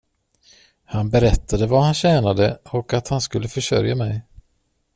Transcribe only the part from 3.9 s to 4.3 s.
mig.